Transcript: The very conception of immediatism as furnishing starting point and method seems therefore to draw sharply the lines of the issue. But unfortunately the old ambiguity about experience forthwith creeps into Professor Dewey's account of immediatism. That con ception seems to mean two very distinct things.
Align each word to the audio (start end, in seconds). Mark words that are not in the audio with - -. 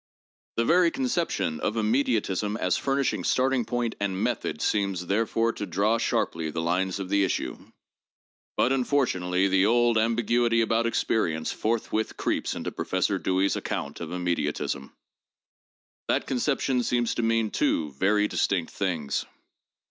The 0.55 0.65
very 0.65 0.89
conception 0.89 1.59
of 1.59 1.75
immediatism 1.75 2.57
as 2.57 2.75
furnishing 2.75 3.23
starting 3.23 3.65
point 3.65 3.93
and 3.99 4.19
method 4.19 4.59
seems 4.59 5.05
therefore 5.05 5.53
to 5.53 5.67
draw 5.67 5.99
sharply 5.99 6.49
the 6.49 6.59
lines 6.59 6.99
of 6.99 7.07
the 7.09 7.23
issue. 7.23 7.55
But 8.57 8.71
unfortunately 8.73 9.47
the 9.47 9.67
old 9.67 9.99
ambiguity 9.99 10.61
about 10.61 10.87
experience 10.87 11.51
forthwith 11.51 12.17
creeps 12.17 12.55
into 12.55 12.71
Professor 12.71 13.19
Dewey's 13.19 13.55
account 13.55 13.99
of 14.01 14.09
immediatism. 14.09 14.91
That 16.07 16.25
con 16.25 16.37
ception 16.39 16.83
seems 16.83 17.13
to 17.13 17.21
mean 17.21 17.51
two 17.51 17.91
very 17.91 18.27
distinct 18.27 18.73
things. 18.73 19.27